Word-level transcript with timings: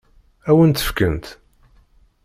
Ad 0.49 0.55
wen-tt-fkent? 0.57 1.25